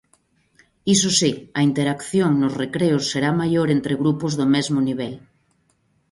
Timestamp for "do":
4.39-4.45